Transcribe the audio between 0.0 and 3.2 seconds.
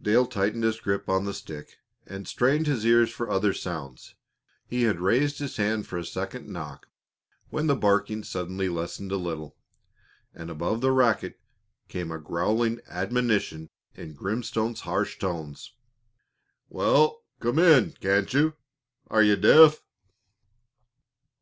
Dale tightened his grip on the stick and strained his ears